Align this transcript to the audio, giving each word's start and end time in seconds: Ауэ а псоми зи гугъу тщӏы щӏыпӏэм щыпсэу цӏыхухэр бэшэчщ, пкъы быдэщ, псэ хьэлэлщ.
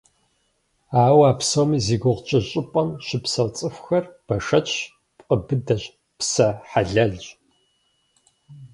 Ауэ 1.05 1.25
а 1.31 1.33
псоми 1.39 1.79
зи 1.85 1.97
гугъу 2.01 2.23
тщӏы 2.25 2.39
щӏыпӏэм 2.47 2.89
щыпсэу 3.05 3.49
цӏыхухэр 3.55 4.05
бэшэчщ, 4.25 4.75
пкъы 5.17 5.35
быдэщ, 5.45 5.83
псэ 6.17 6.47
хьэлэлщ. 6.69 7.25